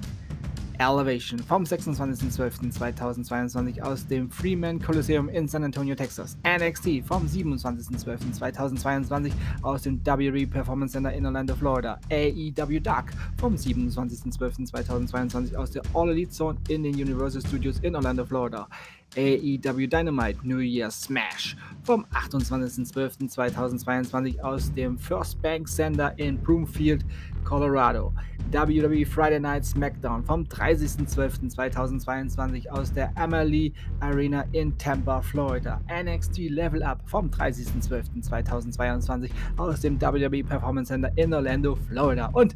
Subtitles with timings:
[0.83, 6.37] Elevation vom 26.12.2022 aus dem Freeman Coliseum in San Antonio, Texas.
[6.45, 12.01] NXT vom 27.12.2022 aus dem WWE Performance Center in Orlando, Florida.
[12.11, 18.25] AEW Dark vom 27.12.2022 aus der All Elite Zone in den Universal Studios in Orlando,
[18.25, 18.67] Florida.
[19.15, 27.03] AEW Dynamite New Year Smash vom 28.12.2022 aus dem First Bank Center in Broomfield,
[27.43, 28.13] Colorado.
[28.51, 35.81] WWE Friday Night SmackDown vom 30.12.2022 aus der Amalie Arena in Tampa, Florida.
[35.89, 42.29] NXT Level Up vom 30.12.2022 aus dem WWE Performance Center in Orlando, Florida.
[42.33, 42.55] Und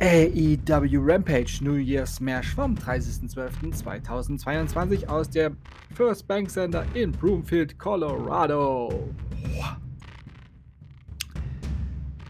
[0.00, 5.56] AEW Rampage New Year Smash vom 30.12.2022 aus dem
[5.94, 9.08] First Bank Center in Broomfield, Colorado.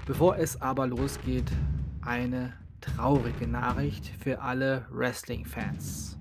[0.07, 1.51] Bevor es aber losgeht,
[2.03, 6.19] eine traurige Nachricht für alle Wrestling-Fans.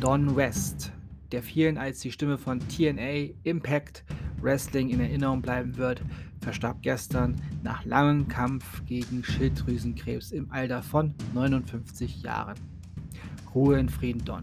[0.00, 0.92] Don West,
[1.32, 4.04] der vielen als die Stimme von TNA Impact
[4.40, 6.02] Wrestling in Erinnerung bleiben wird,
[6.44, 12.56] verstarb gestern nach langem Kampf gegen Schilddrüsenkrebs im Alter von 59 Jahren.
[13.54, 14.42] Ruhe in Frieden, Don.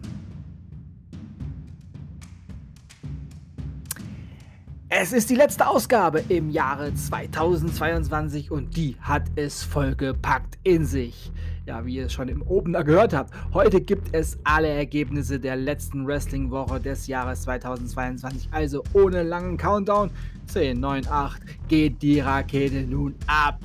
[4.94, 11.32] Es ist die letzte Ausgabe im Jahre 2022 und die hat es vollgepackt in sich.
[11.66, 15.56] Ja, wie ihr es schon im Opener gehört habt, heute gibt es alle Ergebnisse der
[15.56, 18.50] letzten Wrestling-Woche des Jahres 2022.
[18.52, 20.12] Also ohne langen Countdown.
[20.48, 23.62] 10, 9, 8 geht die Rakete nun ab.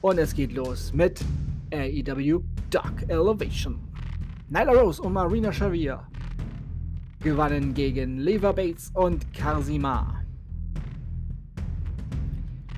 [0.00, 1.20] Und es geht los mit
[1.70, 3.78] AEW Dark Elevation.
[4.48, 6.00] Nyla Rose und Marina Xavier
[7.22, 10.21] gewannen gegen Lever Bates und Karzima.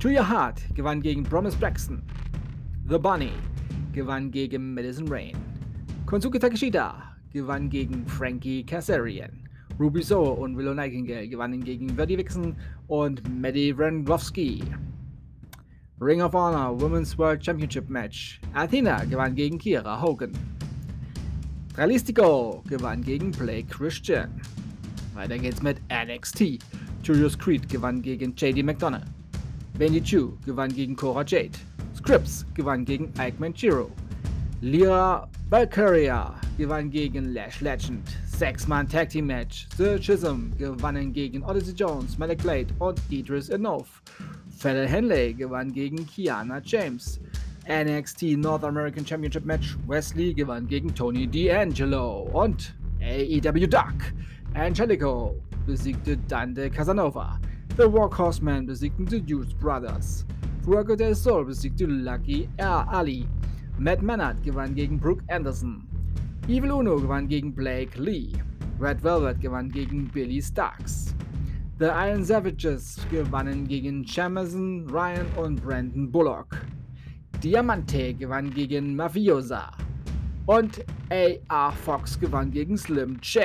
[0.05, 2.03] Julia Hart gewann gegen Promise Braxton.
[2.87, 3.33] The Bunny
[3.95, 5.35] gewann gegen Madison Rain.
[6.05, 9.49] Konsuke Takeshita gewann gegen Frankie Kazarian.
[9.79, 12.55] Ruby Soho und Willow Nightingale gewannen gegen Verdi Vixen
[12.89, 14.63] und Maddie Wrangowski.
[16.01, 18.43] Ring of Honor Women's World Championship Match.
[18.53, 20.33] Athena gewann gegen Kira Hogan.
[21.79, 24.29] Realistico gewann gegen Blake Christian.
[25.15, 26.59] Weiter geht's mit NXT.
[27.03, 29.14] Julius Creed gewann gegen JD McDonough.
[29.77, 31.59] Benny Chu gewann gegen Cora Jade.
[31.97, 33.91] Scripps gewann gegen Ike Manchiro.
[34.61, 38.07] Lyra Valkyria gewann gegen Lash Legend.
[38.25, 39.67] Sechs-Mann Tag Team Match.
[39.77, 44.01] The Chisholm gewannen gegen Odyssey Jones, Malik Blade und Idris Enough.
[44.59, 47.19] Fallon Henley gewann gegen Kiana James.
[47.69, 49.77] NXT North American Championship Match.
[49.89, 52.29] Wesley gewann gegen Tony D'Angelo.
[52.33, 54.15] Und AEW Dark.
[54.55, 55.35] Angelico
[55.67, 57.41] besiegte Dante Casanova.
[57.77, 60.25] The Workhorsemen besiegten The Hughes Brothers.
[60.63, 62.87] Fuego del Sol besiegte Lucky R.
[62.89, 63.27] Ali.
[63.79, 65.83] Matt Mannert gewann gegen Brooke Anderson.
[66.47, 68.31] Evil Uno gewann gegen Blake Lee.
[68.79, 71.17] Red Velvet gewann gegen Billy Starks.
[71.81, 76.57] The Iron Savages gewannen gegen Jamison, Ryan und Brandon Bullock.
[77.43, 79.73] Diamante gewann gegen Mafiosa.
[80.47, 81.73] Und A.R.
[81.73, 83.43] Fox gewann gegen Slim J.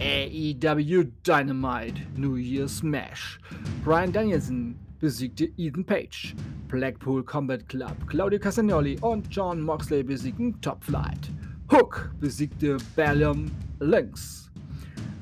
[0.00, 3.40] AEW Dynamite New Year Smash.
[3.82, 6.36] Brian Danielson besiegte Ethan Page.
[6.68, 11.30] Blackpool Combat Club, Claudio Castagnoli und John Moxley besiegten Top Flight.
[11.70, 13.50] Hook besiegte Bellum
[13.80, 14.50] Lynx.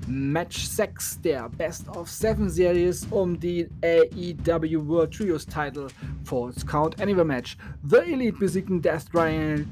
[0.09, 5.89] Match 6 der Best of 7 Series um die AEW World Trios Title
[6.25, 7.57] Falls Count Anywhere Match.
[7.83, 9.67] The Elite besiegten Death Triangle,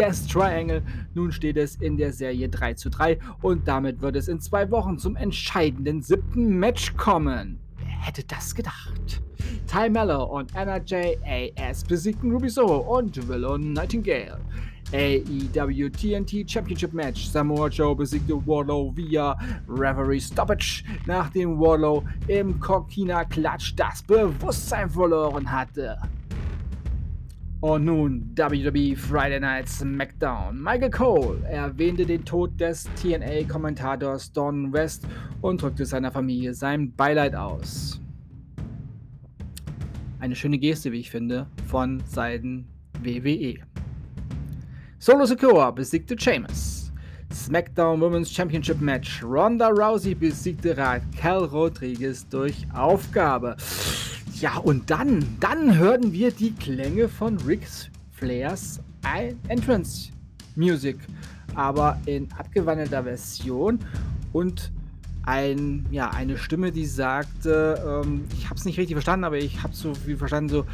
[0.00, 0.82] Death Triangle.
[1.14, 4.70] Nun steht es in der Serie 3 zu 3 und damit wird es in zwei
[4.70, 7.58] Wochen zum entscheidenden siebten Match kommen.
[7.76, 9.20] Wer hätte das gedacht?
[9.66, 14.38] Ty Mello und NRJAS besiegten Ruby Soho und Willow Nightingale.
[14.92, 17.26] AEW TNT Championship Match.
[17.26, 19.36] Samoa Joe besiegte Warlow via
[19.68, 25.98] Reverie Stoppage, nachdem Warlow im Kokina Klatsch das Bewusstsein verloren hatte.
[27.60, 30.62] Und nun WWE Friday Night SmackDown.
[30.62, 35.06] Michael Cole erwähnte den Tod des TNA-Kommentators Don West
[35.42, 38.00] und drückte seiner Familie sein Beileid aus.
[40.20, 42.66] Eine schöne Geste, wie ich finde, von Seiten
[43.02, 43.58] WWE.
[44.98, 46.92] Solo Sikoa besiegte Sheamus.
[47.30, 49.22] SmackDown Women's Championship Match.
[49.22, 53.56] Ronda Rousey besiegte Raquel Rodriguez durch Aufgabe.
[54.40, 57.68] Ja, und dann, dann hörten wir die Klänge von Ric
[58.12, 58.80] Flairs
[59.48, 60.12] Entrance
[60.56, 60.96] Music,
[61.54, 63.78] aber in abgewandelter Version
[64.32, 64.72] und
[65.24, 69.62] ein, ja, eine Stimme, die sagte, ähm, ich habe es nicht richtig verstanden, aber ich
[69.62, 70.64] habe so viel verstanden, so,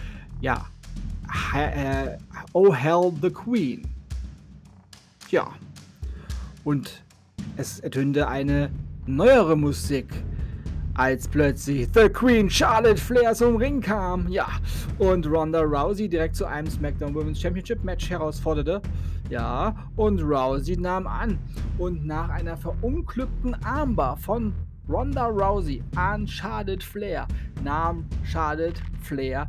[0.40, 0.66] ja,
[1.52, 2.18] äh,
[2.52, 3.82] Oh Hell the Queen.
[5.30, 5.48] Ja.
[6.62, 7.02] Und
[7.56, 8.70] es ertönte eine
[9.06, 10.06] neuere Musik,
[10.96, 14.28] als plötzlich The Queen Charlotte Flair zum Ring kam.
[14.28, 14.46] Ja.
[14.98, 18.80] Und Ronda Rousey direkt zu einem SmackDown Women's Championship Match herausforderte.
[19.28, 19.74] Ja.
[19.96, 21.38] Und Rousey nahm an.
[21.78, 24.54] Und nach einer verunglückten Armbar von
[24.88, 27.26] Ronda Rousey an Charlotte Flair
[27.62, 29.48] nahm Charlotte Flair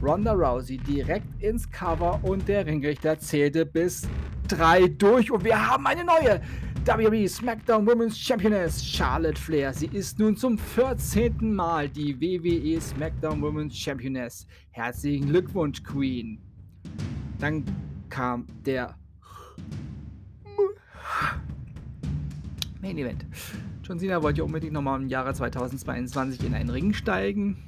[0.00, 4.08] Ronda Rousey direkt ins Cover und der Ringrichter zählte bis
[4.46, 6.40] drei durch und wir haben eine neue
[6.88, 9.74] WWE SmackDown Women's Championess Charlotte Flair.
[9.74, 11.54] Sie ist nun zum 14.
[11.54, 14.46] Mal die WWE SmackDown Women's Championess.
[14.70, 16.40] Herzlichen Glückwunsch, Queen.
[17.40, 17.62] Dann
[18.08, 18.96] kam der
[22.80, 23.26] Main Event.
[23.82, 27.58] John Cena wollte unbedingt nochmal im Jahre 2022 in einen Ring steigen.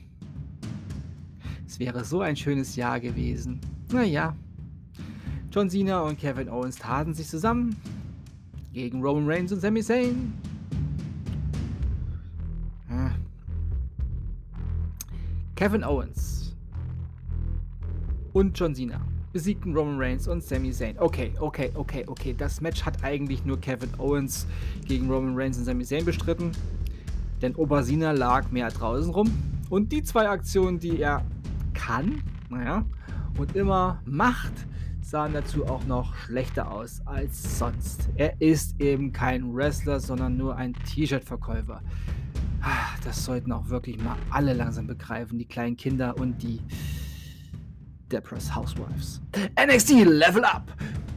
[1.66, 3.60] Es wäre so ein schönes Jahr gewesen.
[3.92, 4.34] Naja.
[5.52, 7.76] John Cena und Kevin Owens taten sich zusammen
[8.72, 10.32] gegen Roman Reigns und Sami Zayn.
[12.88, 13.10] Hm.
[15.54, 16.56] Kevin Owens
[18.32, 19.00] und John Cena
[19.32, 20.98] besiegten Roman Reigns und Sami Zayn.
[20.98, 22.34] Okay, okay, okay, okay.
[22.36, 24.46] Das Match hat eigentlich nur Kevin Owens
[24.86, 26.52] gegen Roman Reigns und Sami Zayn bestritten.
[27.42, 29.30] Denn Obersina lag mehr draußen rum.
[29.70, 31.24] Und die zwei Aktionen, die er
[31.74, 32.84] kann, naja,
[33.38, 34.52] und immer macht,
[35.10, 38.08] sahen dazu auch noch schlechter aus als sonst.
[38.14, 41.82] Er ist eben kein Wrestler, sondern nur ein T-Shirt-Verkäufer.
[42.62, 46.60] Ah, das sollten auch wirklich mal alle langsam begreifen, die kleinen Kinder und die
[48.12, 49.20] Depress Housewives.
[49.60, 50.72] NXT Level Up!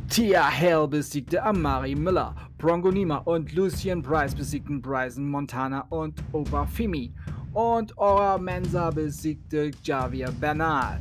[0.10, 6.66] Tia Hale besiegte Amari Miller, Bronco Nima und Lucian Price besiegten Bryson Montana und Oba
[6.66, 7.14] Fimi.
[7.54, 11.00] Und Ora Mensa besiegte Javier Bernal.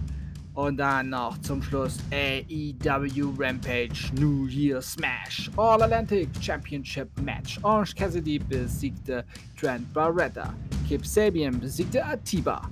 [0.54, 7.58] Und dann noch zum Schluss AEW Rampage New Year Smash All Atlantic Championship Match.
[7.62, 9.24] Orange Cassidy besiegte
[9.58, 10.52] Trent Barretta.
[10.86, 12.68] Kip Sabian besiegte Atiba.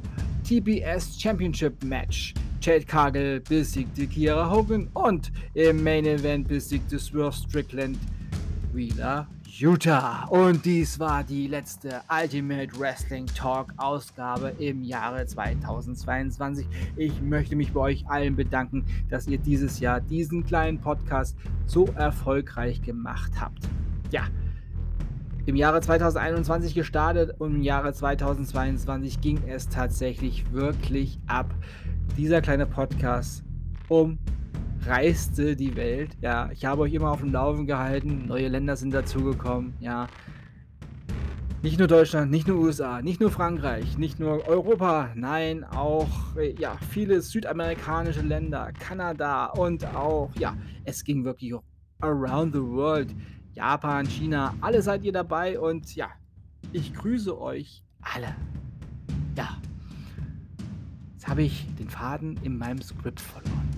[0.47, 2.35] TBS Championship Match.
[2.61, 7.97] Chad Kagel besiegte Kiera Hogan und im Main Event besiegte Swerve Strickland
[8.75, 9.27] Wheeler
[9.59, 10.27] Utah.
[10.29, 16.67] Und dies war die letzte Ultimate Wrestling Talk Ausgabe im Jahre 2022.
[16.97, 21.37] Ich möchte mich bei euch allen bedanken, dass ihr dieses Jahr diesen kleinen Podcast
[21.67, 23.69] so erfolgreich gemacht habt.
[24.13, 24.29] Ja,
[25.47, 31.53] im Jahre 2021 gestartet und im Jahre 2022 ging es tatsächlich wirklich ab.
[32.17, 33.43] Dieser kleine Podcast
[33.89, 34.19] um
[34.85, 36.17] reiste die Welt.
[36.21, 38.27] Ja, ich habe euch immer auf dem Laufen gehalten.
[38.27, 39.75] Neue Länder sind dazugekommen.
[39.81, 40.07] Ja,
[41.63, 46.09] nicht nur Deutschland, nicht nur USA, nicht nur Frankreich, nicht nur Europa, nein, auch
[46.59, 51.53] ja, viele südamerikanische Länder, Kanada und auch, ja, es ging wirklich
[52.01, 53.15] around the world.
[53.53, 56.09] Japan, China, alle seid ihr dabei und ja,
[56.73, 58.35] ich grüße euch alle.
[59.37, 59.59] Ja,
[61.13, 63.70] jetzt habe ich den Faden in meinem Skript verloren.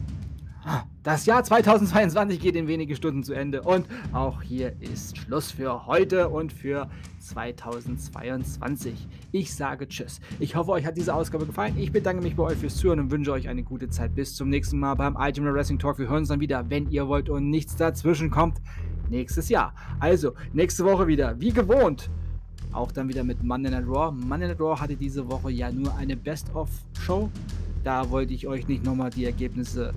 [1.03, 5.87] Das Jahr 2022 geht in wenige Stunden zu Ende und auch hier ist Schluss für
[5.87, 9.09] heute und für 2022.
[9.33, 10.21] Ich sage Tschüss.
[10.39, 11.77] Ich hoffe, euch hat diese Ausgabe gefallen.
[11.77, 14.15] Ich bedanke mich bei euch fürs Zuhören und wünsche euch eine gute Zeit.
[14.15, 15.99] Bis zum nächsten Mal beim Ultimate Wrestling Talk.
[15.99, 18.59] Wir hören uns dann wieder, wenn ihr wollt und nichts dazwischen kommt,
[19.11, 19.75] nächstes Jahr.
[19.99, 22.11] Also, nächste Woche wieder, wie gewohnt.
[22.71, 24.13] Auch dann wieder mit Monday Night Raw.
[24.13, 27.29] Monday Night Raw hatte diese Woche ja nur eine Best-of-Show.
[27.83, 29.93] Da wollte ich euch nicht nochmal die Ergebnisse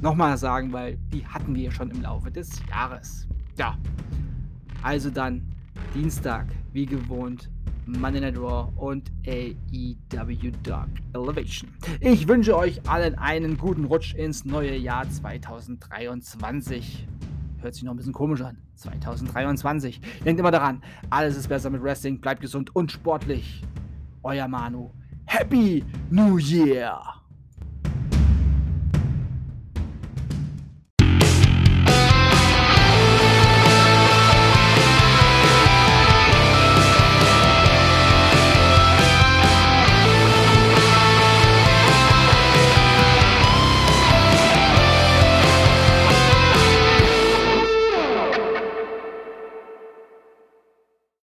[0.00, 3.26] nochmal sagen, weil die hatten wir schon im Laufe des Jahres.
[3.56, 3.76] Ja,
[4.82, 5.42] also dann
[5.94, 7.50] Dienstag, wie gewohnt,
[7.86, 11.70] Monday Night Raw und AEW Dark Elevation.
[12.00, 17.06] Ich wünsche euch allen einen guten Rutsch ins neue Jahr 2023.
[17.60, 18.58] Hört sich noch ein bisschen komisch an.
[18.74, 20.00] 2023.
[20.24, 22.20] Denkt immer daran, alles ist besser mit Wrestling.
[22.20, 23.62] Bleibt gesund und sportlich.
[24.22, 24.90] Euer Manu.
[25.24, 27.15] Happy New Year!